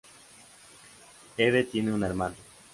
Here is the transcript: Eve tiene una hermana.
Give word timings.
Eve 1.37 1.63
tiene 1.63 1.93
una 1.93 2.07
hermana. 2.07 2.33